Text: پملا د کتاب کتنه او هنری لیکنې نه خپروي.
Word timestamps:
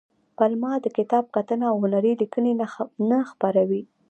پملا 0.37 0.73
د 0.81 0.87
کتاب 0.97 1.23
کتنه 1.35 1.65
او 1.71 1.75
هنری 1.83 2.13
لیکنې 2.21 2.53
نه 3.09 3.19
خپروي. 3.29 3.81